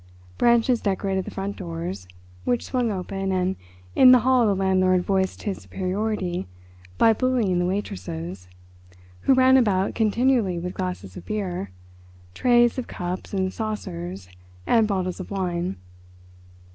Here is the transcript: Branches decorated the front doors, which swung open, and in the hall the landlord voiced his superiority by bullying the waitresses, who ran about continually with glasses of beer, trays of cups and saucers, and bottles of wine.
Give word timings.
Branches 0.39 0.81
decorated 0.81 1.25
the 1.25 1.29
front 1.29 1.57
doors, 1.57 2.07
which 2.43 2.65
swung 2.65 2.91
open, 2.91 3.31
and 3.31 3.55
in 3.95 4.11
the 4.11 4.21
hall 4.21 4.47
the 4.47 4.55
landlord 4.55 5.03
voiced 5.03 5.43
his 5.43 5.59
superiority 5.59 6.47
by 6.97 7.13
bullying 7.13 7.59
the 7.59 7.67
waitresses, 7.67 8.47
who 9.19 9.35
ran 9.35 9.57
about 9.57 9.93
continually 9.93 10.57
with 10.57 10.73
glasses 10.73 11.15
of 11.17 11.25
beer, 11.27 11.69
trays 12.33 12.79
of 12.79 12.87
cups 12.87 13.31
and 13.31 13.53
saucers, 13.53 14.27
and 14.65 14.87
bottles 14.87 15.19
of 15.19 15.29
wine. 15.29 15.75